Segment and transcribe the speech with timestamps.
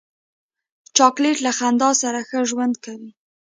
[0.97, 3.11] چاکلېټ له خندا سره ښه خوند کوي.